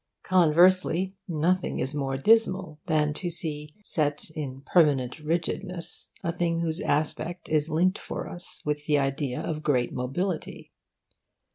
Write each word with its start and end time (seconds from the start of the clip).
Conversely, 0.23 1.13
nothing 1.27 1.79
is 1.79 1.93
more 1.93 2.17
dismal 2.17 2.79
than 2.87 3.13
to 3.13 3.29
see 3.29 3.75
set 3.83 4.31
in 4.35 4.61
permanent 4.61 5.19
rigidness 5.19 6.09
a 6.23 6.31
thing 6.31 6.59
whose 6.61 6.81
aspect 6.81 7.49
is 7.49 7.69
linked 7.69 7.99
for 7.99 8.27
us 8.27 8.63
with 8.65 8.87
the 8.87 8.97
idea 8.97 9.39
of 9.39 9.61
great 9.61 9.93
mobility. 9.93 10.71